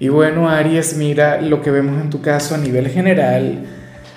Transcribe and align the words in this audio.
Y 0.00 0.08
bueno, 0.08 0.48
Aries, 0.48 0.96
mira 0.96 1.40
lo 1.40 1.60
que 1.60 1.70
vemos 1.70 2.00
en 2.00 2.08
tu 2.08 2.20
caso 2.20 2.54
a 2.54 2.58
nivel 2.58 2.88
general. 2.88 3.64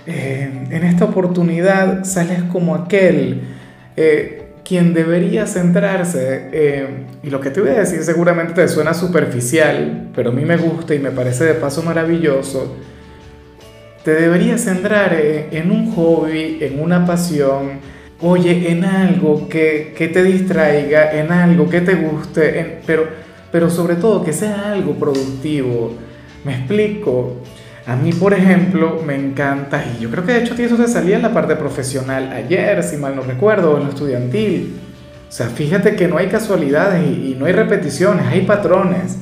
Eh, 0.05 0.49
en 0.70 0.84
esta 0.84 1.05
oportunidad 1.05 2.03
sales 2.03 2.44
como 2.52 2.76
aquel 2.76 3.41
eh, 3.95 4.44
quien 4.63 4.94
debería 4.94 5.48
centrarse, 5.48 6.49
eh, 6.52 6.88
y 7.23 7.30
lo 7.30 7.41
que 7.41 7.49
te 7.49 7.62
voy 7.62 7.72
a 7.72 7.80
decir 7.80 8.03
seguramente 8.03 8.53
te 8.53 8.67
suena 8.67 8.94
superficial, 8.94 10.09
pero 10.16 10.30
a 10.30 10.34
mí 10.34 10.45
me 10.45 10.58
gusta 10.58 10.94
y 10.94 10.99
me 10.99 11.12
parece 11.12 11.45
de 11.45 11.53
paso 11.55 11.81
maravilloso. 11.81 12.77
Te 14.03 14.13
deberías 14.16 14.61
centrar 14.61 15.13
en 15.13 15.72
un 15.72 15.91
hobby, 15.91 16.59
en 16.61 16.80
una 16.80 17.05
pasión, 17.05 17.80
oye, 18.20 18.72
en 18.72 18.86
algo 18.86 19.48
que, 19.50 19.94
que 19.95 20.08
te 20.08 20.23
distraiga, 20.23 21.11
en 21.11 21.31
algo 21.31 21.70
que 21.70 21.81
te 21.81 21.95
guste, 21.95 22.80
pero 22.88 23.08
pero 23.52 23.70
sobre 23.70 23.96
todo 23.96 24.23
que 24.23 24.34
sea 24.34 24.72
algo 24.72 24.94
productivo. 24.94 25.94
Me 26.44 26.55
explico. 26.55 27.38
A 27.86 27.96
mí, 27.96 28.14
por 28.14 28.34
ejemplo, 28.34 29.02
me 29.05 29.16
encanta, 29.16 29.84
y 29.84 30.02
yo 30.02 30.09
creo 30.12 30.23
que 30.23 30.34
de 30.34 30.40
hecho 30.40 30.54
eso 30.54 30.76
te 30.76 30.88
salía 30.88 31.16
en 31.16 31.23
la 31.23 31.34
parte 31.34 31.56
profesional 31.56 32.31
ayer, 32.31 32.84
si 32.84 32.95
mal 32.95 33.16
no 33.16 33.23
recuerdo, 33.23 33.78
en 33.78 33.86
lo 33.86 33.90
estudiantil. 33.90 34.75
O 35.28 35.31
sea, 35.31 35.48
fíjate 35.48 35.95
que 35.95 36.08
no 36.08 36.17
hay 36.17 36.28
casualidades 36.28 37.03
y, 37.08 37.36
no 37.40 37.45
hay 37.45 37.53
repeticiones, 37.53 38.28
hay 38.28 38.42
patrones. 38.42 39.17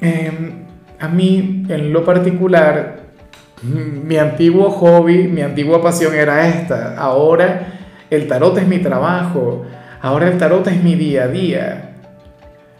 Em, 0.00 0.64
a 0.98 1.08
mí, 1.08 1.64
en 1.68 1.92
lo 1.92 2.04
particular, 2.04 2.98
mi 3.62 4.16
antiguo 4.16 4.70
hobby, 4.70 5.28
mi 5.28 5.42
antigua 5.42 5.82
pasión 5.82 6.14
era 6.14 6.48
esta. 6.48 6.96
Ahora 6.96 7.66
el 8.10 8.26
tarot 8.26 8.56
es 8.58 8.66
mi 8.66 8.78
trabajo, 8.78 9.64
ahora 10.00 10.28
el 10.28 10.38
tarot 10.38 10.66
es 10.68 10.82
mi 10.82 10.94
día 10.94 11.24
a 11.24 11.28
día. 11.28 11.87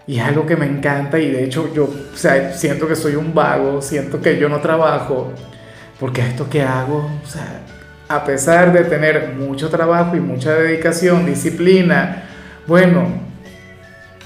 Y 0.09 0.19
es 0.19 0.25
algo 0.25 0.47
que 0.47 0.57
me 0.57 0.65
encanta 0.65 1.19
y 1.19 1.31
de 1.31 1.45
hecho 1.45 1.73
yo 1.75 1.85
o 1.85 2.17
sea, 2.17 2.55
siento 2.55 2.89
que 2.89 2.97
soy 2.97 3.15
un 3.15 3.35
vago, 3.35 3.83
siento 3.83 4.21
que 4.23 4.39
yo 4.39 4.49
no 4.49 4.59
trabajo, 4.59 5.35
porque 6.01 6.23
esto 6.23 6.49
que 6.49 6.63
hago, 6.63 7.11
o 7.23 7.27
sea, 7.27 7.61
a 8.09 8.25
pesar 8.25 8.73
de 8.73 8.85
tener 8.85 9.35
mucho 9.35 9.69
trabajo 9.69 10.17
y 10.17 10.21
mucha 10.21 10.55
dedicación, 10.55 11.27
disciplina, 11.27 12.25
bueno, 12.67 13.07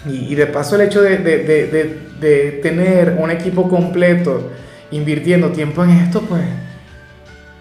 y, 0.06 0.34
de 0.36 0.46
paso 0.46 0.76
el 0.76 0.82
hecho 0.82 1.02
de, 1.02 1.18
de, 1.18 1.38
de, 1.44 2.00
de, 2.20 2.60
tener 2.62 3.16
un 3.18 3.30
equipo 3.30 3.68
completo 3.68 4.50
invirtiendo 4.92 5.50
tiempo 5.50 5.82
en 5.84 5.90
esto, 5.90 6.20
pues 6.22 6.42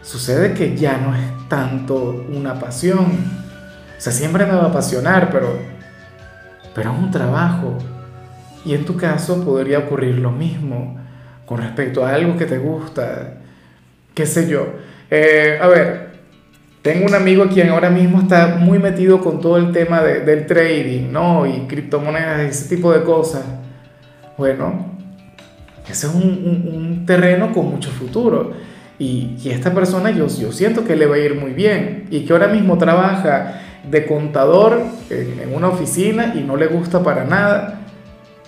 sucede 0.04 0.54
que 0.54 0.76
ya 0.76 0.98
no 0.98 1.16
es 1.16 1.50
tanto 1.50 2.26
una 2.32 2.60
pasión. 2.60 3.06
O 3.98 4.02
sea, 4.02 4.12
siempre 4.12 4.46
me 4.46 4.54
va 4.54 4.64
a 4.64 4.68
apasionar, 4.70 5.30
pero, 5.32 5.60
pero 6.74 6.92
es 6.92 7.00
un 7.00 7.12
trabajo. 7.12 7.78
Y 8.66 8.76
en 8.76 8.86
tu 8.86 8.96
caso 8.96 9.44
podría 9.44 9.80
ocurrir 9.80 10.18
lo 10.20 10.32
mismo 10.32 10.98
con 11.46 11.60
respecto 11.60 12.06
a 12.06 12.14
algo 12.14 12.38
que 12.38 12.46
te 12.46 12.58
gusta, 12.58 13.34
qué 14.14 14.26
sé 14.26 14.48
yo. 14.48 14.68
Eh, 15.10 15.60
a 15.62 15.68
ver, 15.68 16.12
tengo 16.82 17.06
un 17.06 17.14
amigo 17.14 17.48
quien 17.48 17.70
ahora 17.70 17.90
mismo 17.90 18.22
está 18.22 18.56
muy 18.60 18.80
metido 18.80 19.20
con 19.20 19.42
todo 19.42 19.58
el 19.58 19.72
tema 19.72 20.02
del 20.02 20.46
trading, 20.46 21.12
¿no? 21.12 21.46
Y 21.46 21.68
criptomonedas 21.68 22.44
y 22.44 22.46
ese 22.46 22.76
tipo 22.76 22.94
de 22.94 23.04
cosas. 23.04 23.44
Bueno, 24.38 24.96
ese 25.90 26.08
es 26.08 26.14
un, 26.14 27.04
terreno 27.06 27.52
con 27.52 27.70
mucho 27.70 27.90
futuro. 27.90 28.54
Y, 28.98 29.36
esta 29.46 29.74
persona 29.74 30.12
yo, 30.12 30.28
yo 30.28 30.52
siento 30.52 30.86
que 30.86 30.96
le 30.96 31.06
va 31.06 31.16
a 31.16 31.20
ir 31.20 31.36
muy 31.36 31.52
bien 31.52 32.06
y 32.12 32.24
que 32.26 32.34
ahora 32.34 32.48
mismo 32.48 32.78
trabaja 32.78 33.60
de 33.90 34.06
contador 34.06 34.84
en 35.10 35.54
una 35.54 35.68
oficina 35.68 36.34
y 36.36 36.42
no 36.42 36.56
le 36.56 36.68
gusta 36.68 37.04
para 37.04 37.26
nada 37.26 37.82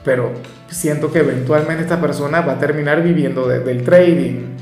pero 0.03 0.31
siento 0.67 1.11
que 1.11 1.19
eventualmente 1.19 1.83
esta 1.83 2.01
persona 2.01 2.41
va 2.41 2.53
a 2.53 2.59
terminar 2.59 3.01
viviendo 3.01 3.47
del 3.47 3.83
trading. 3.83 4.53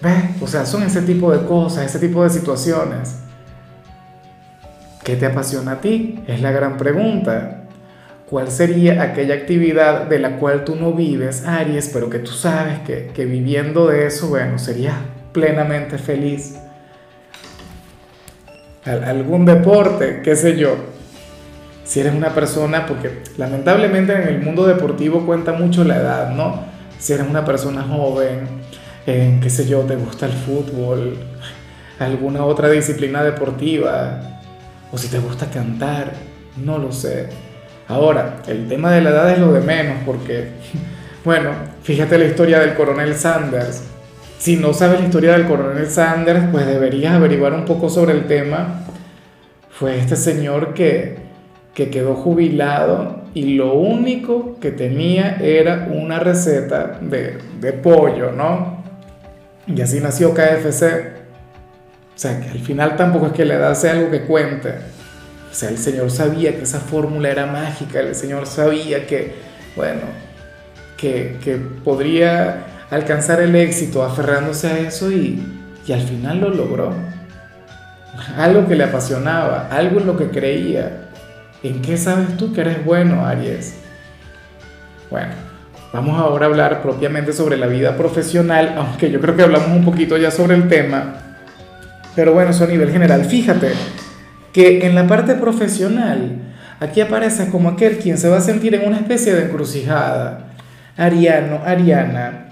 ¿Ves? 0.00 0.24
O 0.40 0.46
sea, 0.46 0.64
son 0.64 0.82
ese 0.82 1.02
tipo 1.02 1.32
de 1.32 1.46
cosas, 1.46 1.86
ese 1.86 1.98
tipo 1.98 2.22
de 2.22 2.30
situaciones. 2.30 3.16
¿Qué 5.02 5.16
te 5.16 5.26
apasiona 5.26 5.72
a 5.72 5.80
ti? 5.80 6.22
Es 6.26 6.40
la 6.42 6.52
gran 6.52 6.76
pregunta. 6.76 7.64
¿Cuál 8.28 8.50
sería 8.50 9.02
aquella 9.02 9.34
actividad 9.34 10.06
de 10.06 10.18
la 10.18 10.36
cual 10.36 10.64
tú 10.64 10.76
no 10.76 10.92
vives, 10.92 11.46
Aries, 11.46 11.88
pero 11.92 12.10
que 12.10 12.18
tú 12.18 12.32
sabes 12.32 12.80
que, 12.80 13.10
que 13.14 13.24
viviendo 13.24 13.86
de 13.86 14.06
eso, 14.06 14.28
bueno, 14.28 14.58
serías 14.58 14.96
plenamente 15.32 15.96
feliz? 15.96 16.56
¿Algún 18.84 19.46
deporte? 19.46 20.20
¿Qué 20.22 20.36
sé 20.36 20.56
yo? 20.58 20.76
Si 21.88 22.00
eres 22.00 22.14
una 22.14 22.34
persona, 22.34 22.84
porque 22.84 23.22
lamentablemente 23.38 24.12
en 24.12 24.28
el 24.28 24.42
mundo 24.42 24.66
deportivo 24.66 25.24
cuenta 25.24 25.54
mucho 25.54 25.84
la 25.84 25.96
edad, 25.96 26.30
¿no? 26.34 26.62
Si 26.98 27.14
eres 27.14 27.26
una 27.26 27.46
persona 27.46 27.82
joven, 27.82 28.40
en 29.06 29.40
qué 29.40 29.48
sé 29.48 29.66
yo, 29.66 29.80
te 29.80 29.96
gusta 29.96 30.26
el 30.26 30.32
fútbol, 30.32 31.16
alguna 31.98 32.44
otra 32.44 32.68
disciplina 32.68 33.24
deportiva, 33.24 34.20
o 34.92 34.98
si 34.98 35.08
te 35.08 35.18
gusta 35.18 35.46
cantar, 35.50 36.12
no 36.58 36.76
lo 36.76 36.92
sé. 36.92 37.30
Ahora, 37.88 38.42
el 38.46 38.68
tema 38.68 38.92
de 38.92 39.00
la 39.00 39.08
edad 39.08 39.30
es 39.30 39.38
lo 39.38 39.54
de 39.54 39.60
menos, 39.60 39.96
porque, 40.04 40.48
bueno, 41.24 41.52
fíjate 41.82 42.18
la 42.18 42.26
historia 42.26 42.58
del 42.58 42.74
coronel 42.74 43.14
Sanders. 43.14 43.82
Si 44.38 44.56
no 44.56 44.74
sabes 44.74 45.00
la 45.00 45.06
historia 45.06 45.32
del 45.32 45.46
coronel 45.46 45.88
Sanders, 45.88 46.44
pues 46.52 46.66
deberías 46.66 47.14
averiguar 47.14 47.54
un 47.54 47.64
poco 47.64 47.88
sobre 47.88 48.12
el 48.12 48.26
tema. 48.26 48.84
Fue 49.70 49.98
este 49.98 50.16
señor 50.16 50.74
que 50.74 51.27
que 51.78 51.90
quedó 51.90 52.16
jubilado 52.16 53.20
y 53.34 53.54
lo 53.54 53.74
único 53.74 54.58
que 54.60 54.72
tenía 54.72 55.36
era 55.40 55.86
una 55.92 56.18
receta 56.18 56.98
de, 57.00 57.38
de 57.60 57.72
pollo, 57.72 58.32
¿no? 58.32 58.82
Y 59.68 59.80
así 59.80 60.00
nació 60.00 60.34
KFC. 60.34 60.82
O 60.82 62.18
sea, 62.18 62.40
que 62.40 62.50
al 62.50 62.58
final 62.58 62.96
tampoco 62.96 63.28
es 63.28 63.32
que 63.32 63.44
le 63.44 63.56
dase 63.58 63.90
algo 63.90 64.10
que 64.10 64.22
cuente. 64.22 64.70
O 65.48 65.54
sea, 65.54 65.68
el 65.68 65.78
Señor 65.78 66.10
sabía 66.10 66.56
que 66.56 66.62
esa 66.62 66.80
fórmula 66.80 67.30
era 67.30 67.46
mágica, 67.46 68.00
el 68.00 68.16
Señor 68.16 68.48
sabía 68.48 69.06
que, 69.06 69.36
bueno, 69.76 70.00
que, 70.96 71.36
que 71.44 71.58
podría 71.58 72.86
alcanzar 72.90 73.40
el 73.40 73.54
éxito 73.54 74.02
aferrándose 74.02 74.66
a 74.66 74.78
eso 74.80 75.12
y, 75.12 75.40
y 75.86 75.92
al 75.92 76.00
final 76.00 76.40
lo 76.40 76.50
logró. 76.50 76.92
Algo 78.36 78.66
que 78.66 78.74
le 78.74 78.82
apasionaba, 78.82 79.68
algo 79.70 80.00
en 80.00 80.06
lo 80.08 80.16
que 80.16 80.28
creía, 80.30 81.04
¿En 81.62 81.82
qué 81.82 81.96
sabes 81.96 82.36
tú 82.36 82.52
que 82.52 82.60
eres 82.60 82.84
bueno, 82.84 83.26
Aries? 83.26 83.74
Bueno, 85.10 85.32
vamos 85.92 86.16
ahora 86.20 86.46
a 86.46 86.48
hablar 86.48 86.82
propiamente 86.82 87.32
sobre 87.32 87.56
la 87.56 87.66
vida 87.66 87.96
profesional, 87.96 88.76
aunque 88.78 89.10
yo 89.10 89.20
creo 89.20 89.34
que 89.34 89.42
hablamos 89.42 89.70
un 89.70 89.84
poquito 89.84 90.16
ya 90.16 90.30
sobre 90.30 90.54
el 90.54 90.68
tema. 90.68 91.14
Pero 92.14 92.32
bueno, 92.32 92.50
eso 92.50 92.62
a 92.62 92.68
nivel 92.68 92.92
general. 92.92 93.24
Fíjate 93.24 93.72
que 94.52 94.86
en 94.86 94.94
la 94.94 95.08
parte 95.08 95.34
profesional, 95.34 96.42
aquí 96.78 97.00
aparece 97.00 97.48
como 97.50 97.70
aquel 97.70 97.98
quien 97.98 98.18
se 98.18 98.28
va 98.28 98.36
a 98.36 98.40
sentir 98.40 98.76
en 98.76 98.86
una 98.86 98.98
especie 98.98 99.34
de 99.34 99.46
encrucijada. 99.46 100.50
Ariano, 100.96 101.62
Ariana, 101.64 102.50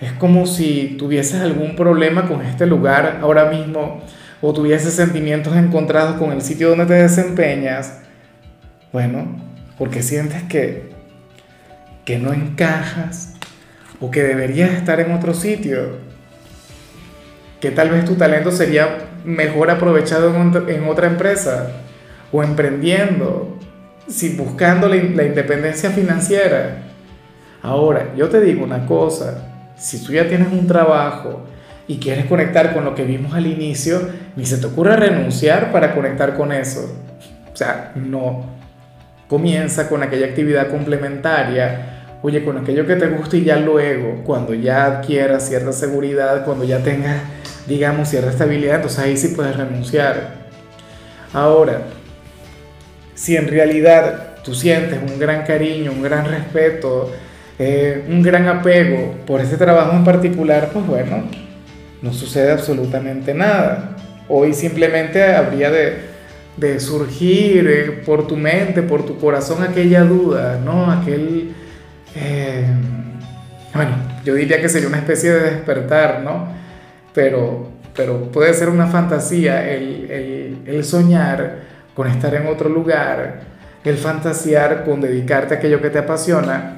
es 0.00 0.12
como 0.14 0.46
si 0.46 0.96
tuvieses 0.98 1.42
algún 1.42 1.76
problema 1.76 2.26
con 2.26 2.42
este 2.42 2.66
lugar 2.66 3.20
ahora 3.22 3.44
mismo 3.44 4.02
o 4.42 4.52
tuvieses 4.52 4.94
sentimientos 4.94 5.54
encontrados 5.56 6.16
con 6.16 6.32
el 6.32 6.42
sitio 6.42 6.70
donde 6.70 6.86
te 6.86 6.94
desempeñas 6.94 8.00
bueno, 8.96 9.26
porque 9.76 10.02
sientes 10.02 10.42
que, 10.44 10.88
que 12.06 12.18
no 12.18 12.32
encajas 12.32 13.34
o 14.00 14.10
que 14.10 14.22
deberías 14.22 14.70
estar 14.70 15.00
en 15.00 15.12
otro 15.12 15.34
sitio, 15.34 15.98
que 17.60 17.70
tal 17.70 17.90
vez 17.90 18.06
tu 18.06 18.14
talento 18.14 18.50
sería 18.50 19.00
mejor 19.22 19.70
aprovechado 19.70 20.34
en, 20.34 20.88
otra 20.88 21.08
empresa 21.08 21.72
o 22.32 22.42
emprendiendo, 22.42 23.58
si 24.08 24.34
buscando 24.34 24.88
la, 24.88 24.96
la 24.96 25.24
independencia 25.24 25.90
financiera. 25.90 26.84
Ahora, 27.60 28.14
yo 28.16 28.30
te 28.30 28.40
digo 28.40 28.64
una 28.64 28.86
cosa, 28.86 29.74
si 29.76 30.02
tú 30.02 30.12
ya 30.14 30.26
tienes 30.26 30.50
un 30.50 30.66
trabajo 30.66 31.44
y 31.86 31.98
quieres 31.98 32.24
conectar 32.24 32.72
con 32.72 32.86
lo 32.86 32.94
que 32.94 33.04
vimos 33.04 33.34
al 33.34 33.46
inicio, 33.46 34.00
ni 34.36 34.46
se 34.46 34.56
te 34.56 34.64
ocurra 34.64 34.96
renunciar 34.96 35.70
para 35.70 35.94
conectar 35.94 36.34
con 36.34 36.50
eso. 36.50 36.96
O 37.52 37.56
sea, 37.58 37.92
no, 37.94 38.56
Comienza 39.28 39.88
con 39.88 40.02
aquella 40.02 40.26
actividad 40.26 40.68
complementaria 40.68 41.96
oye, 42.26 42.44
con 42.44 42.58
aquello 42.58 42.86
que 42.86 42.96
te 42.96 43.06
gusta 43.06 43.36
y 43.36 43.44
ya 43.44 43.56
luego, 43.56 44.22
cuando 44.24 44.52
ya 44.52 44.86
adquieras 44.86 45.48
cierta 45.48 45.72
seguridad, 45.72 46.44
cuando 46.44 46.64
ya 46.64 46.80
tengas, 46.80 47.22
digamos, 47.68 48.08
cierta 48.08 48.30
estabilidad, 48.30 48.76
entonces 48.76 48.98
ahí 48.98 49.16
sí 49.16 49.28
puedes 49.28 49.56
renunciar. 49.56 50.46
Ahora, 51.32 51.82
si 53.14 53.36
en 53.36 53.46
realidad 53.46 54.38
tú 54.42 54.54
sientes 54.54 54.98
un 55.00 55.20
gran 55.20 55.44
cariño, 55.44 55.92
un 55.92 56.02
gran 56.02 56.24
respeto, 56.24 57.12
eh, 57.60 58.04
un 58.08 58.22
gran 58.22 58.48
apego 58.48 59.14
por 59.24 59.40
este 59.40 59.56
trabajo 59.56 59.96
en 59.96 60.02
particular, 60.04 60.70
pues 60.72 60.84
bueno, 60.84 61.28
no 62.02 62.12
sucede 62.12 62.50
absolutamente 62.50 63.34
nada. 63.34 63.96
Hoy 64.28 64.52
simplemente 64.52 65.22
habría 65.22 65.70
de, 65.70 66.15
surgir 66.78 67.68
eh, 67.68 68.02
por 68.04 68.26
tu 68.26 68.36
mente, 68.36 68.82
por 68.82 69.04
tu 69.04 69.18
corazón 69.18 69.62
aquella 69.62 70.04
duda, 70.04 70.60
¿no? 70.64 70.90
Aquel... 70.90 71.52
Eh, 72.14 72.64
bueno, 73.74 73.90
yo 74.24 74.34
diría 74.34 74.60
que 74.60 74.68
sería 74.68 74.88
una 74.88 74.98
especie 74.98 75.32
de 75.32 75.40
despertar, 75.50 76.22
¿no? 76.22 76.48
Pero, 77.12 77.68
pero 77.94 78.32
puede 78.32 78.54
ser 78.54 78.70
una 78.70 78.86
fantasía 78.86 79.70
el, 79.70 80.62
el 80.66 80.84
soñar 80.84 81.60
con 81.94 82.06
estar 82.08 82.34
en 82.34 82.46
otro 82.46 82.68
lugar, 82.68 83.40
el 83.84 83.96
fantasear 83.96 84.84
con 84.84 85.00
dedicarte 85.00 85.54
a 85.54 85.58
aquello 85.58 85.80
que 85.80 85.90
te 85.90 85.98
apasiona. 85.98 86.76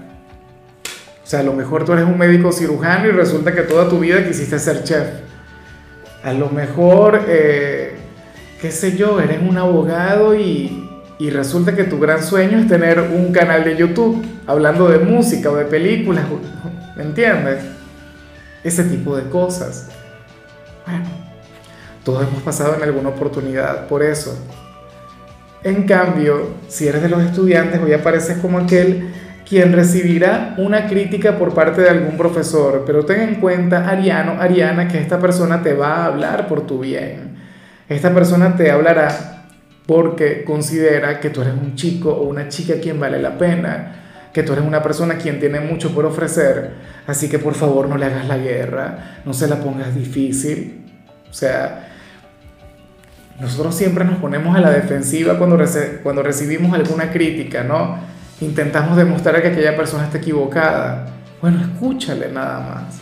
O 1.22 1.26
sea, 1.26 1.40
a 1.40 1.42
lo 1.42 1.52
mejor 1.52 1.84
tú 1.84 1.92
eres 1.92 2.04
un 2.04 2.16
médico 2.16 2.52
cirujano 2.52 3.06
y 3.06 3.10
resulta 3.10 3.52
que 3.52 3.62
toda 3.62 3.88
tu 3.88 3.98
vida 4.00 4.24
quisiste 4.26 4.58
ser 4.58 4.82
chef. 4.82 5.06
A 6.22 6.32
lo 6.32 6.48
mejor, 6.48 7.24
eh, 7.28 7.87
qué 8.60 8.70
sé 8.70 8.96
yo, 8.96 9.20
eres 9.20 9.40
un 9.40 9.56
abogado 9.56 10.34
y, 10.34 10.88
y 11.18 11.30
resulta 11.30 11.74
que 11.74 11.84
tu 11.84 11.98
gran 11.98 12.22
sueño 12.22 12.58
es 12.58 12.66
tener 12.66 13.00
un 13.00 13.32
canal 13.32 13.64
de 13.64 13.76
YouTube 13.76 14.24
hablando 14.46 14.88
de 14.88 14.98
música 14.98 15.50
o 15.50 15.56
de 15.56 15.64
películas, 15.64 16.24
¿me 16.96 17.04
entiendes? 17.04 17.64
Ese 18.64 18.84
tipo 18.84 19.16
de 19.16 19.28
cosas. 19.30 19.88
Bueno, 20.86 21.04
todos 22.04 22.26
hemos 22.26 22.42
pasado 22.42 22.74
en 22.74 22.82
alguna 22.82 23.10
oportunidad 23.10 23.86
por 23.86 24.02
eso. 24.02 24.36
En 25.62 25.84
cambio, 25.84 26.48
si 26.68 26.88
eres 26.88 27.02
de 27.02 27.08
los 27.08 27.22
estudiantes, 27.22 27.80
hoy 27.80 27.92
apareces 27.92 28.38
como 28.38 28.58
aquel 28.58 29.10
quien 29.48 29.72
recibirá 29.72 30.54
una 30.58 30.86
crítica 30.86 31.38
por 31.38 31.54
parte 31.54 31.80
de 31.80 31.88
algún 31.88 32.16
profesor, 32.16 32.84
pero 32.86 33.04
ten 33.04 33.20
en 33.20 33.34
cuenta, 33.36 33.88
Ariano, 33.88 34.40
Ariana, 34.40 34.88
que 34.88 34.98
esta 34.98 35.18
persona 35.18 35.62
te 35.62 35.72
va 35.72 35.96
a 35.96 36.06
hablar 36.06 36.48
por 36.48 36.66
tu 36.66 36.80
bien. 36.80 37.37
Esta 37.88 38.12
persona 38.12 38.56
te 38.56 38.70
hablará 38.70 39.44
porque 39.86 40.44
considera 40.44 41.20
que 41.20 41.30
tú 41.30 41.40
eres 41.40 41.54
un 41.54 41.74
chico 41.74 42.12
o 42.12 42.24
una 42.24 42.48
chica 42.48 42.74
quien 42.80 43.00
vale 43.00 43.20
la 43.20 43.38
pena, 43.38 43.92
que 44.32 44.42
tú 44.42 44.52
eres 44.52 44.64
una 44.64 44.82
persona 44.82 45.16
quien 45.16 45.40
tiene 45.40 45.60
mucho 45.60 45.94
por 45.94 46.04
ofrecer, 46.04 46.72
así 47.06 47.28
que 47.28 47.38
por 47.38 47.54
favor 47.54 47.88
no 47.88 47.96
le 47.96 48.06
hagas 48.06 48.28
la 48.28 48.36
guerra, 48.36 49.20
no 49.24 49.32
se 49.32 49.48
la 49.48 49.56
pongas 49.56 49.94
difícil. 49.94 50.84
O 51.30 51.32
sea, 51.32 51.88
nosotros 53.40 53.74
siempre 53.74 54.04
nos 54.04 54.18
ponemos 54.18 54.54
a 54.54 54.60
la 54.60 54.70
defensiva 54.70 55.38
cuando, 55.38 55.58
cuando 56.02 56.22
recibimos 56.22 56.74
alguna 56.74 57.10
crítica, 57.10 57.64
¿no? 57.64 57.98
intentamos 58.40 58.96
demostrar 58.96 59.40
que 59.42 59.48
aquella 59.48 59.76
persona 59.76 60.04
está 60.04 60.18
equivocada. 60.18 61.06
Bueno, 61.40 61.60
escúchale 61.60 62.30
nada 62.30 62.60
más. 62.60 62.98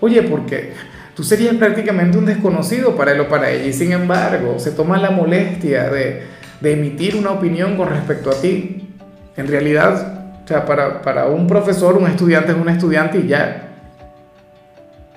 Oye, 0.00 0.22
porque 0.22 0.74
tú 1.18 1.24
serías 1.24 1.56
prácticamente 1.56 2.16
un 2.16 2.26
desconocido 2.26 2.94
para 2.94 3.10
él 3.10 3.18
o 3.18 3.28
para 3.28 3.50
ella 3.50 3.64
y 3.64 3.72
sin 3.72 3.90
embargo 3.90 4.60
se 4.60 4.70
toma 4.70 4.98
la 4.98 5.10
molestia 5.10 5.90
de, 5.90 6.22
emitir 6.62 7.16
una 7.16 7.32
opinión 7.32 7.76
con 7.76 7.88
respecto 7.88 8.30
a 8.30 8.40
ti. 8.40 8.88
En 9.36 9.48
realidad, 9.48 10.42
o 10.44 10.46
sea, 10.46 10.64
para, 10.64 11.02
para 11.02 11.26
un 11.26 11.48
profesor, 11.48 11.96
un 11.96 12.06
estudiante 12.06 12.52
es 12.52 12.56
un 12.56 12.68
estudiante 12.68 13.18
y 13.18 13.26
ya. 13.26 13.68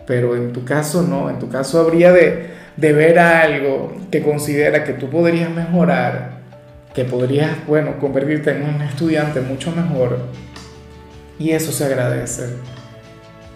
Pero 0.07 0.35
en 0.35 0.51
tu 0.51 0.65
caso 0.65 1.03
no, 1.03 1.29
en 1.29 1.37
tu 1.37 1.49
caso 1.49 1.79
habría 1.79 2.11
de, 2.11 2.49
de 2.77 2.93
ver 2.93 3.19
algo 3.19 3.93
que 4.09 4.23
considera 4.23 4.83
que 4.83 4.93
tú 4.93 5.07
podrías 5.07 5.51
mejorar 5.51 6.41
que 6.95 7.05
podrías, 7.05 7.51
bueno, 7.67 7.99
convertirte 7.99 8.57
en 8.57 8.63
un 8.63 8.81
estudiante 8.81 9.39
mucho 9.39 9.71
mejor 9.71 10.17
y 11.37 11.51
eso 11.51 11.71
se 11.71 11.85
agradece. 11.85 12.47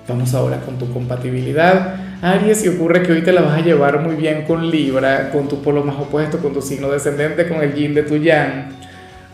Vamos 0.07 0.35
ahora 0.35 0.61
con 0.61 0.77
tu 0.77 0.93
compatibilidad. 0.93 2.04
Aries, 2.21 2.61
si 2.61 2.67
ocurre 2.69 3.03
que 3.03 3.11
hoy 3.11 3.21
te 3.21 3.31
la 3.31 3.41
vas 3.41 3.57
a 3.57 3.61
llevar 3.61 4.01
muy 4.01 4.15
bien 4.15 4.43
con 4.43 4.69
Libra, 4.69 5.29
con 5.31 5.47
tu 5.47 5.61
polo 5.61 5.83
más 5.83 5.95
opuesto, 5.97 6.39
con 6.39 6.53
tu 6.53 6.61
signo 6.61 6.89
descendente, 6.89 7.47
con 7.47 7.61
el 7.61 7.73
yin 7.73 7.93
de 7.93 8.03
tu 8.03 8.17
yang. 8.17 8.69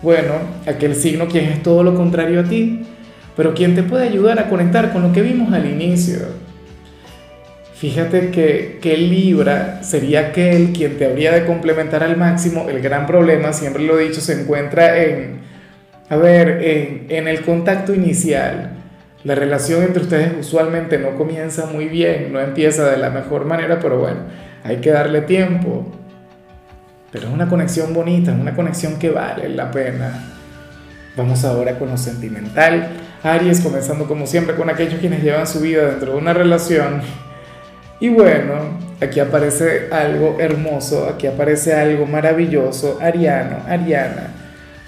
Bueno, 0.01 0.33
aquel 0.65 0.95
signo 0.95 1.27
quien 1.27 1.45
es 1.45 1.63
todo 1.63 1.83
lo 1.83 1.95
contrario 1.95 2.41
a 2.41 2.43
ti, 2.43 2.81
pero 3.35 3.53
quien 3.53 3.75
te 3.75 3.83
puede 3.83 4.07
ayudar 4.07 4.39
a 4.39 4.49
conectar 4.49 4.91
con 4.91 5.03
lo 5.03 5.11
que 5.13 5.21
vimos 5.21 5.53
al 5.53 5.65
inicio 5.65 6.19
Fíjate 7.81 8.29
que, 8.29 8.77
que 8.79 8.95
Libra 8.95 9.81
sería 9.81 10.27
aquel 10.27 10.71
quien 10.71 10.99
te 10.99 11.05
habría 11.07 11.31
de 11.31 11.47
complementar 11.47 12.03
al 12.03 12.15
máximo. 12.15 12.69
El 12.69 12.79
gran 12.79 13.07
problema, 13.07 13.53
siempre 13.53 13.81
lo 13.81 13.99
he 13.99 14.03
dicho, 14.03 14.21
se 14.21 14.39
encuentra 14.39 15.03
en, 15.03 15.39
a 16.07 16.15
ver, 16.15 16.63
en, 16.63 17.07
en 17.09 17.27
el 17.27 17.41
contacto 17.41 17.95
inicial. 17.95 18.70
La 19.23 19.35
relación 19.35 19.83
entre 19.83 20.03
ustedes 20.03 20.33
usualmente 20.39 20.97
no 20.97 21.15
comienza 21.15 21.67
muy 21.67 21.85
bien, 21.87 22.33
no 22.33 22.39
empieza 22.39 22.89
de 22.89 22.97
la 22.97 23.09
mejor 23.09 23.45
manera, 23.45 23.79
pero 23.79 23.99
bueno, 23.99 24.21
hay 24.63 24.77
que 24.77 24.91
darle 24.91 25.21
tiempo. 25.21 25.85
Pero 27.11 27.27
es 27.27 27.33
una 27.33 27.47
conexión 27.47 27.93
bonita, 27.93 28.31
es 28.31 28.39
una 28.39 28.55
conexión 28.55 28.97
que 28.97 29.09
vale 29.09 29.49
la 29.49 29.69
pena. 29.69 30.23
Vamos 31.15 31.43
ahora 31.43 31.77
con 31.77 31.89
lo 31.89 31.97
sentimental. 31.97 32.89
Aries, 33.21 33.61
comenzando 33.61 34.07
como 34.07 34.25
siempre 34.25 34.55
con 34.55 34.69
aquellos 34.69 34.99
quienes 34.99 35.21
llevan 35.21 35.45
su 35.45 35.59
vida 35.59 35.85
dentro 35.85 36.13
de 36.13 36.17
una 36.17 36.33
relación 36.33 37.01
y 38.01 38.09
bueno, 38.09 38.79
aquí 38.99 39.19
aparece 39.19 39.89
algo 39.91 40.37
hermoso, 40.39 41.07
aquí 41.07 41.27
aparece 41.27 41.75
algo 41.75 42.07
maravilloso, 42.07 42.97
Ariano, 42.99 43.57
Ariana, 43.67 44.31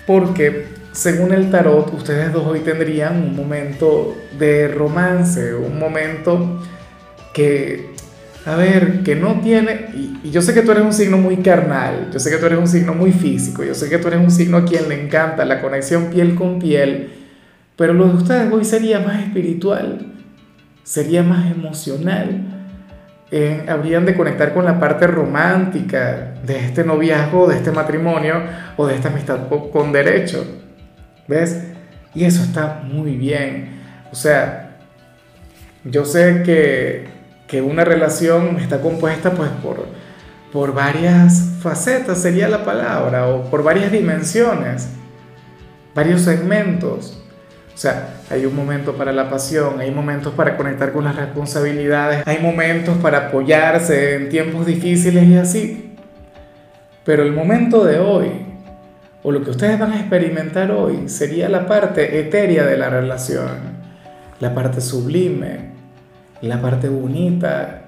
porque 0.07 0.65
según 0.93 1.33
el 1.33 1.51
tarot, 1.51 1.93
ustedes 1.93 2.31
dos 2.31 2.45
hoy 2.47 2.61
tendrían 2.61 3.21
un 3.21 3.35
momento 3.35 4.15
de 4.39 4.69
romance, 4.69 5.53
un 5.53 5.77
momento 5.77 6.61
que, 7.33 7.89
a 8.45 8.55
ver, 8.55 9.03
que 9.03 9.15
no 9.15 9.41
tiene, 9.41 9.87
y, 9.93 10.31
yo 10.31 10.41
sé 10.41 10.53
que 10.53 10.61
tú 10.61 10.71
eres 10.71 10.83
un 10.83 10.93
signo 10.93 11.17
muy 11.17 11.37
carnal, 11.37 12.09
yo 12.13 12.19
sé 12.19 12.29
que 12.29 12.37
tú 12.37 12.45
eres 12.45 12.59
un 12.59 12.67
signo 12.67 12.93
muy 12.93 13.11
físico, 13.11 13.63
yo 13.63 13.73
sé 13.73 13.89
que 13.89 13.97
tú 13.97 14.07
eres 14.07 14.21
un 14.21 14.31
signo 14.31 14.57
a 14.57 14.65
quien 14.65 14.87
le 14.87 15.03
encanta 15.03 15.43
la 15.43 15.61
conexión 15.61 16.05
piel 16.05 16.35
con 16.35 16.59
piel, 16.59 17.11
pero 17.75 17.93
lo 17.93 18.07
de 18.07 18.13
ustedes 18.13 18.53
hoy 18.53 18.63
sería 18.63 18.99
más 18.99 19.21
espiritual, 19.21 20.13
sería 20.83 21.23
más 21.23 21.51
emocional 21.51 22.53
eh, 23.35 23.65
habrían 23.67 24.05
de 24.05 24.15
conectar 24.15 24.53
con 24.53 24.63
la 24.63 24.79
parte 24.79 25.07
romántica 25.07 26.35
de 26.45 26.59
este 26.59 26.83
noviazgo, 26.83 27.47
de 27.47 27.55
este 27.55 27.71
matrimonio 27.71 28.35
o 28.77 28.85
de 28.85 28.93
esta 28.93 29.09
amistad 29.09 29.47
con 29.71 29.91
derecho. 29.91 30.45
¿Ves? 31.27 31.63
Y 32.13 32.25
eso 32.25 32.43
está 32.43 32.81
muy 32.83 33.15
bien. 33.15 33.81
O 34.11 34.15
sea, 34.15 34.77
yo 35.83 36.05
sé 36.05 36.43
que, 36.43 37.07
que 37.47 37.61
una 37.61 37.83
relación 37.83 38.57
está 38.59 38.81
compuesta 38.81 39.31
pues 39.31 39.49
por, 39.61 39.85
por 40.51 40.73
varias 40.73 41.53
facetas, 41.61 42.21
sería 42.21 42.47
la 42.47 42.63
palabra, 42.63 43.27
o 43.27 43.49
por 43.49 43.63
varias 43.63 43.91
dimensiones, 43.91 44.89
varios 45.95 46.21
segmentos. 46.21 47.19
O 47.73 47.77
sea, 47.77 48.21
hay 48.29 48.45
un 48.45 48.55
momento 48.55 48.93
para 48.95 49.11
la 49.11 49.29
pasión, 49.29 49.79
hay 49.79 49.89
momentos 49.89 50.33
para 50.33 50.55
conectar 50.55 50.91
con 50.91 51.05
las 51.05 51.15
responsabilidades, 51.15 52.21
hay 52.27 52.39
momentos 52.39 52.97
para 52.99 53.29
apoyarse 53.29 54.15
en 54.15 54.29
tiempos 54.29 54.67
difíciles 54.67 55.23
y 55.23 55.37
así. 55.37 55.95
Pero 57.03 57.23
el 57.23 57.33
momento 57.33 57.83
de 57.83 57.99
hoy, 57.99 58.29
o 59.23 59.31
lo 59.31 59.43
que 59.43 59.51
ustedes 59.51 59.79
van 59.79 59.93
a 59.93 59.99
experimentar 59.99 60.71
hoy, 60.71 61.07
sería 61.07 61.47
la 61.49 61.65
parte 61.65 62.19
etérea 62.19 62.65
de 62.65 62.77
la 62.77 62.89
relación, 62.89 63.57
la 64.39 64.53
parte 64.53 64.81
sublime, 64.81 65.71
la 66.41 66.61
parte 66.61 66.89
bonita. 66.89 67.83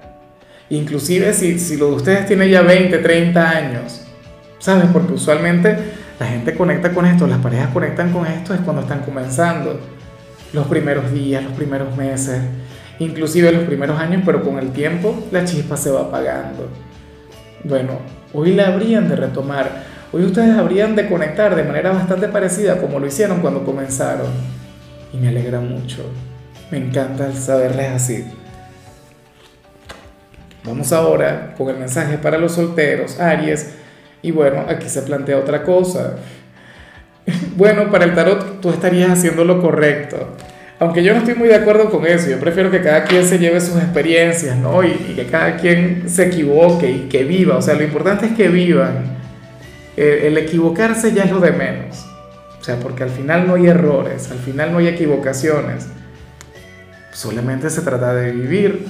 Inclusive 0.70 1.32
si, 1.34 1.58
si 1.58 1.76
lo 1.76 1.90
de 1.90 1.96
ustedes 1.96 2.26
tiene 2.26 2.48
ya 2.48 2.62
20, 2.62 2.98
30 2.98 3.48
años, 3.50 4.02
¿sabes? 4.58 4.86
Porque 4.92 5.12
usualmente 5.12 5.76
la 6.18 6.26
gente 6.26 6.54
conecta 6.54 6.92
con 6.92 7.04
esto, 7.04 7.26
las 7.26 7.38
parejas 7.38 7.68
conectan 7.72 8.10
con 8.12 8.26
esto 8.26 8.54
es 8.54 8.60
cuando 8.60 8.82
están 8.82 9.00
comenzando. 9.00 9.78
Los 10.52 10.66
primeros 10.68 11.12
días, 11.12 11.44
los 11.44 11.52
primeros 11.52 11.94
meses, 11.96 12.40
inclusive 12.98 13.52
los 13.52 13.64
primeros 13.64 14.00
años, 14.00 14.22
pero 14.24 14.42
con 14.42 14.58
el 14.58 14.70
tiempo 14.70 15.26
la 15.30 15.44
chispa 15.44 15.76
se 15.76 15.90
va 15.90 16.02
apagando. 16.02 16.70
Bueno, 17.64 17.98
hoy 18.32 18.54
la 18.54 18.68
habrían 18.68 19.08
de 19.08 19.16
retomar. 19.16 19.95
Hoy 20.12 20.24
ustedes 20.24 20.56
habrían 20.56 20.94
de 20.94 21.08
conectar 21.08 21.56
de 21.56 21.64
manera 21.64 21.90
bastante 21.90 22.28
parecida 22.28 22.80
como 22.80 23.00
lo 23.00 23.06
hicieron 23.06 23.40
cuando 23.40 23.64
comenzaron. 23.64 24.28
Y 25.12 25.16
me 25.16 25.28
alegra 25.28 25.60
mucho. 25.60 26.02
Me 26.70 26.78
encanta 26.78 27.32
saberles 27.32 27.90
así. 27.90 28.24
Vamos 30.64 30.92
ahora 30.92 31.54
con 31.56 31.68
el 31.68 31.78
mensaje 31.78 32.18
para 32.18 32.38
los 32.38 32.52
solteros, 32.52 33.20
Aries 33.20 33.74
y 34.22 34.32
bueno, 34.32 34.64
aquí 34.68 34.88
se 34.88 35.02
plantea 35.02 35.38
otra 35.38 35.62
cosa. 35.62 36.16
Bueno, 37.56 37.90
para 37.90 38.04
el 38.04 38.14
tarot 38.14 38.60
tú 38.60 38.70
estarías 38.70 39.10
haciendo 39.10 39.44
lo 39.44 39.60
correcto. 39.60 40.36
Aunque 40.78 41.02
yo 41.02 41.12
no 41.12 41.20
estoy 41.20 41.34
muy 41.34 41.48
de 41.48 41.56
acuerdo 41.56 41.90
con 41.90 42.06
eso, 42.06 42.30
yo 42.30 42.38
prefiero 42.38 42.70
que 42.70 42.82
cada 42.82 43.02
quien 43.02 43.24
se 43.24 43.38
lleve 43.38 43.60
sus 43.60 43.76
experiencias, 43.76 44.56
¿no? 44.56 44.84
Y, 44.84 44.88
y 44.88 45.14
que 45.16 45.24
cada 45.24 45.56
quien 45.56 46.04
se 46.06 46.26
equivoque 46.26 46.88
y 46.88 46.98
que 47.08 47.24
viva. 47.24 47.56
O 47.56 47.62
sea, 47.62 47.74
lo 47.74 47.82
importante 47.82 48.26
es 48.26 48.32
que 48.32 48.46
vivan. 48.48 49.15
El, 49.96 50.04
el 50.04 50.38
equivocarse 50.38 51.12
ya 51.12 51.24
es 51.24 51.30
lo 51.30 51.40
de 51.40 51.52
menos. 51.52 52.06
O 52.60 52.64
sea, 52.64 52.80
porque 52.80 53.04
al 53.04 53.10
final 53.10 53.46
no 53.46 53.54
hay 53.54 53.68
errores, 53.68 54.30
al 54.30 54.38
final 54.38 54.72
no 54.72 54.78
hay 54.78 54.88
equivocaciones. 54.88 55.86
Solamente 57.12 57.70
se 57.70 57.80
trata 57.82 58.12
de 58.14 58.32
vivir. 58.32 58.86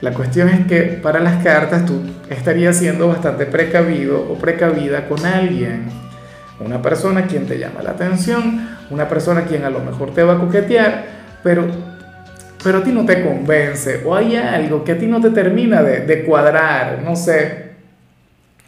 La 0.00 0.12
cuestión 0.12 0.48
es 0.48 0.66
que 0.66 0.82
para 1.02 1.18
las 1.18 1.42
cartas 1.42 1.84
tú 1.84 2.00
estarías 2.30 2.76
siendo 2.76 3.08
bastante 3.08 3.46
precavido 3.46 4.20
o 4.30 4.38
precavida 4.38 5.08
con 5.08 5.26
alguien 5.26 5.90
una 6.60 6.82
persona 6.82 7.26
quien 7.26 7.46
te 7.46 7.58
llama 7.58 7.82
la 7.82 7.90
atención, 7.90 8.68
una 8.90 9.08
persona 9.08 9.44
quien 9.44 9.64
a 9.64 9.70
lo 9.70 9.80
mejor 9.80 10.12
te 10.12 10.22
va 10.22 10.34
a 10.34 10.38
coquetear, 10.38 11.04
pero, 11.42 11.66
pero 12.62 12.78
a 12.78 12.82
ti 12.82 12.90
no 12.90 13.04
te 13.04 13.22
convence, 13.22 14.02
o 14.04 14.14
hay 14.14 14.36
algo 14.36 14.82
que 14.82 14.92
a 14.92 14.98
ti 14.98 15.06
no 15.06 15.20
te 15.20 15.30
termina 15.30 15.82
de 15.82 16.24
cuadrar, 16.24 17.00
no 17.02 17.14
sé, 17.14 17.67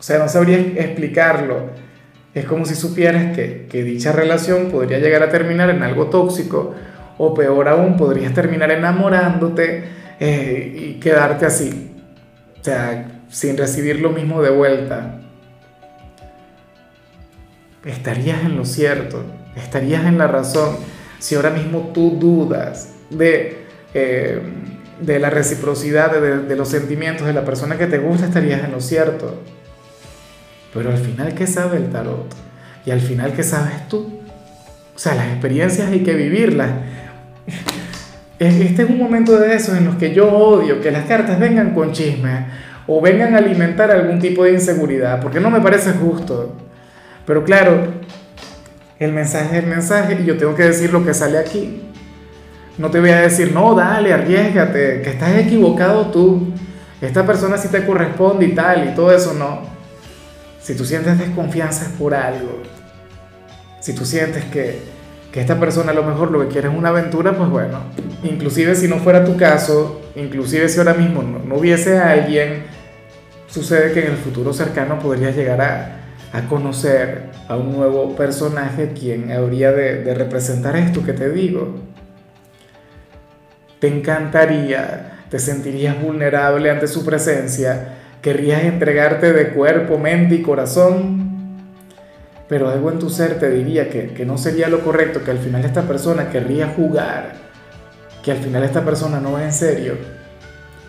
o 0.01 0.03
sea, 0.03 0.19
no 0.19 0.29
sabría 0.29 0.57
explicarlo. 0.59 1.71
Es 2.35 2.47
como 2.47 2.65
si 2.65 2.75
supieras 2.75 3.37
que, 3.37 3.67
que 3.71 3.85
dicha 3.85 4.13
relación 4.13 4.71
podría 4.71 4.99
llegar 4.99 5.23
a 5.23 5.29
terminar 5.29 5.71
en 5.71 5.83
algo 5.83 6.07
tóxico, 6.07 6.75
o 7.19 7.35
peor 7.35 7.69
aún, 7.69 7.97
podrías 7.97 8.33
terminar 8.33 8.73
enamorándote 8.73 9.85
eh, 10.19 10.75
y 10.75 11.01
quedarte 11.01 11.47
así, 11.47 11.93
o 12.59 12.65
sea, 12.65 13.21
sin 13.29 13.57
recibir 13.59 14.01
lo 14.01 14.11
mismo 14.11 14.43
de 14.43 14.51
vuelta 14.51 15.21
estarías 17.85 18.43
en 18.45 18.57
lo 18.57 18.65
cierto, 18.65 19.25
estarías 19.57 20.05
en 20.05 20.19
la 20.19 20.27
razón. 20.27 20.77
Si 21.19 21.35
ahora 21.35 21.51
mismo 21.51 21.91
tú 21.95 22.17
dudas 22.19 22.95
de, 23.11 23.65
eh, 23.95 24.41
de 25.01 25.19
la 25.19 25.31
reciprocidad, 25.31 26.13
de, 26.13 26.39
de, 26.39 26.57
los 26.57 26.69
sentimientos 26.69 27.27
de 27.27 27.33
la 27.33 27.45
persona 27.45 27.77
que 27.77 27.87
te 27.87 27.99
gusta, 27.99 28.27
estarías 28.27 28.65
en 28.65 28.73
lo 28.73 28.81
cierto. 28.81 29.43
Pero 30.73 30.91
al 30.91 30.99
final, 30.99 31.35
¿qué 31.35 31.47
sabe 31.47 31.79
el 31.79 31.91
tarot? 31.91 32.33
Y 32.87 32.91
al 32.91 33.01
final, 33.01 33.33
¿qué 33.33 33.43
sabes 33.43 33.89
tú? 33.89 34.21
O 34.95 34.99
sea, 34.99 35.15
las 35.15 35.29
experiencias 35.29 35.89
hay 35.89 36.01
que 36.01 36.15
vivirlas. 36.15 36.71
Este 38.39 38.83
es 38.83 38.89
un 38.91 38.99
momento 38.99 39.39
de 39.39 39.55
esos 39.55 39.77
en 39.77 39.85
los 39.85 39.97
que 39.97 40.15
yo 40.15 40.33
odio 40.33 40.81
que 40.81 40.91
las 40.91 41.05
cartas 41.05 41.39
vengan 41.39 41.75
con 41.75 41.93
chismes 41.93 42.45
o 42.87 43.01
vengan 43.01 43.35
a 43.35 43.39
alimentar 43.39 43.91
algún 43.91 44.19
tipo 44.19 44.45
de 44.45 44.53
inseguridad, 44.53 45.21
porque 45.21 45.41
no 45.41 45.51
me 45.51 45.61
parece 45.61 45.93
justo. 45.93 46.57
Pero 47.27 47.45
claro, 47.45 47.87
el 48.99 49.13
mensaje 49.13 49.59
es 49.59 49.65
el 49.65 49.71
mensaje 49.71 50.19
y 50.23 50.25
yo 50.25 50.37
tengo 50.37 50.55
que 50.55 50.65
decir 50.65 50.93
lo 50.93 51.05
que 51.05 51.13
sale 51.13 51.39
aquí. 51.39 51.83
No 52.79 52.91
te 52.91 52.99
voy 52.99 53.11
a 53.11 53.21
decir, 53.21 53.53
no, 53.53 53.75
dale, 53.75 54.13
arriesgate, 54.13 55.03
que 55.03 55.11
estás 55.11 55.37
equivocado 55.37 56.07
tú. 56.07 56.53
Esta 57.01 57.27
persona 57.27 57.59
sí 57.59 57.69
te 57.69 57.85
corresponde 57.85 58.47
y 58.47 58.55
tal, 58.55 58.89
y 58.89 58.95
todo 58.95 59.13
eso 59.13 59.35
no. 59.35 59.80
Si 60.61 60.75
tú 60.75 60.85
sientes 60.85 61.19
desconfianza 61.19 61.87
es 61.87 61.91
por 61.93 62.15
algo. 62.15 62.63
Si 63.81 63.95
tú 63.95 64.05
sientes 64.05 64.45
que, 64.45 64.81
que 65.33 65.41
esta 65.41 65.59
persona 65.59 65.93
a 65.93 65.95
lo 65.95 66.03
mejor 66.03 66.31
lo 66.31 66.41
que 66.41 66.49
quiere 66.49 66.69
es 66.69 66.75
una 66.75 66.91
aventura, 66.91 67.37
pues 67.37 67.49
bueno, 67.49 67.79
inclusive 68.23 68.75
si 68.75 68.87
no 68.87 68.99
fuera 68.99 69.25
tu 69.25 69.37
caso, 69.37 70.03
inclusive 70.17 70.69
si 70.69 70.79
ahora 70.79 70.95
mismo 70.95 71.23
no, 71.23 71.39
no 71.39 71.57
hubiese 71.57 71.99
alguien, 71.99 72.65
sucede 73.49 73.93
que 73.93 74.01
en 74.01 74.13
el 74.13 74.17
futuro 74.19 74.53
cercano 74.53 74.99
podrías 74.99 75.35
llegar 75.35 75.61
a, 75.63 76.01
a 76.33 76.47
conocer 76.47 77.31
a 77.49 77.57
un 77.57 77.73
nuevo 77.73 78.15
personaje 78.15 78.93
quien 78.93 79.33
habría 79.33 79.73
de, 79.73 80.05
de, 80.05 80.15
representar 80.15 80.77
esto 80.77 81.05
que 81.05 81.13
te 81.13 81.31
digo. 81.31 81.75
Te 83.81 83.89
encantaría, 83.89 85.25
te 85.31 85.39
sentirías 85.39 86.01
vulnerable 86.01 86.71
ante 86.71 86.87
su 86.87 87.05
presencia, 87.05 87.97
querrías 88.23 88.65
entregarte 88.65 89.33
de 89.33 89.51
cuerpo, 89.51 89.99
mente 89.99 90.35
y 90.37 90.43
corazón, 90.43 91.31
pero 92.49 92.69
algo 92.69 92.91
en 92.91 92.99
tu 92.99 93.11
ser 93.11 93.39
te 93.39 93.51
diría 93.51 93.89
que, 93.89 94.09
que 94.09 94.27
no 94.27 94.37
sería 94.37 94.69
lo 94.69 94.81
correcto, 94.81 95.23
que 95.25 95.31
al 95.31 95.39
final 95.39 95.65
esta 95.65 95.83
persona 95.83 96.31
querría 96.31 96.69
jugar, 96.69 97.35
que 98.23 98.33
al 98.33 98.39
final 98.39 98.65
esta 98.65 98.85
persona 98.85 99.21
no 99.21 99.33
va 99.33 99.45
en 99.45 99.53
serio 99.53 99.95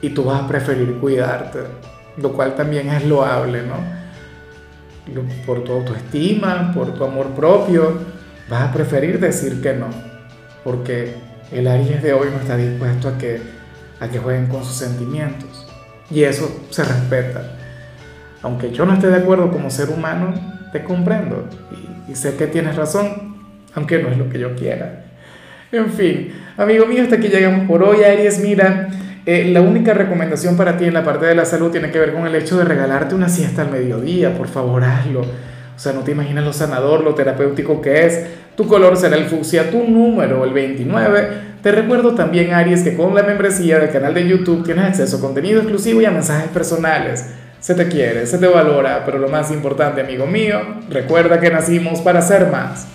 y 0.01 0.09
tú 0.09 0.23
vas 0.23 0.43
a 0.43 0.47
preferir 0.47 0.97
cuidarte, 0.99 1.59
lo 2.17 2.33
cual 2.33 2.55
también 2.55 2.89
es 2.89 3.05
loable, 3.05 3.61
¿no? 3.63 4.01
por 5.45 5.63
tu 5.63 5.73
autoestima, 5.73 6.71
por 6.73 6.93
tu 6.93 7.03
amor 7.03 7.27
propio, 7.31 7.97
vas 8.49 8.69
a 8.69 8.73
preferir 8.73 9.19
decir 9.19 9.61
que 9.61 9.73
no, 9.73 9.87
porque 10.63 11.15
el 11.51 11.67
Aries 11.67 12.01
de 12.01 12.13
hoy 12.13 12.29
no 12.31 12.39
está 12.39 12.55
dispuesto 12.55 13.09
a 13.09 13.17
que, 13.17 13.41
a 13.99 14.07
que 14.07 14.19
jueguen 14.19 14.47
con 14.47 14.63
sus 14.63 14.75
sentimientos. 14.75 15.49
Y 16.11 16.23
eso 16.23 16.65
se 16.69 16.83
respeta. 16.83 17.57
Aunque 18.41 18.71
yo 18.71 18.85
no 18.85 18.93
esté 18.93 19.07
de 19.07 19.17
acuerdo 19.17 19.51
como 19.51 19.69
ser 19.69 19.89
humano, 19.89 20.33
te 20.71 20.83
comprendo 20.83 21.47
y, 22.07 22.15
sé 22.15 22.35
que 22.35 22.47
tienes 22.47 22.75
razón, 22.75 23.35
aunque 23.73 24.01
no 24.01 24.09
es 24.09 24.17
lo 24.17 24.29
que 24.29 24.39
yo 24.39 24.55
quiera. 24.55 25.05
En 25.71 25.89
fin, 25.89 26.33
amigo 26.57 26.85
mío, 26.85 27.03
hasta 27.03 27.15
aquí 27.15 27.29
llegamos 27.29 27.67
por 27.67 27.83
hoy. 27.83 28.03
Aries, 28.03 28.39
mira, 28.39 28.89
eh, 29.25 29.49
la 29.51 29.61
única 29.61 29.93
recomendación 29.93 30.57
para 30.57 30.77
ti 30.77 30.85
en 30.85 30.93
la 30.93 31.03
parte 31.03 31.25
de 31.25 31.35
la 31.35 31.45
salud 31.45 31.71
tiene 31.71 31.91
que 31.91 31.99
ver 31.99 32.13
con 32.13 32.25
el 32.25 32.35
hecho 32.35 32.57
de 32.57 32.65
regalarte 32.65 33.15
una 33.15 33.29
siesta 33.29 33.61
al 33.61 33.71
mediodía, 33.71 34.35
por 34.35 34.47
favor 34.47 34.83
hazlo. 34.83 35.21
O 35.81 35.83
sea, 35.83 35.93
no 35.93 36.01
te 36.01 36.11
imaginas 36.11 36.45
lo 36.45 36.53
sanador, 36.53 37.03
lo 37.03 37.15
terapéutico 37.15 37.81
que 37.81 38.05
es. 38.05 38.23
Tu 38.55 38.67
color 38.67 38.95
será 38.97 39.15
el 39.15 39.25
fucsia, 39.25 39.71
tu 39.71 39.83
número 39.83 40.45
el 40.45 40.53
29. 40.53 41.29
Te 41.63 41.71
recuerdo 41.71 42.13
también, 42.13 42.53
Aries, 42.53 42.83
que 42.83 42.95
con 42.95 43.15
la 43.15 43.23
membresía 43.23 43.79
del 43.79 43.89
canal 43.89 44.13
de 44.13 44.27
YouTube 44.27 44.63
tienes 44.63 44.85
acceso 44.85 45.17
a 45.17 45.19
contenido 45.19 45.59
exclusivo 45.59 45.99
y 45.99 46.05
a 46.05 46.11
mensajes 46.11 46.49
personales. 46.49 47.25
Se 47.59 47.73
te 47.73 47.87
quiere, 47.87 48.27
se 48.27 48.37
te 48.37 48.45
valora, 48.45 49.01
pero 49.07 49.17
lo 49.17 49.27
más 49.27 49.49
importante, 49.49 50.01
amigo 50.01 50.27
mío, 50.27 50.59
recuerda 50.87 51.39
que 51.39 51.49
nacimos 51.49 51.99
para 52.01 52.21
ser 52.21 52.51
más. 52.51 52.85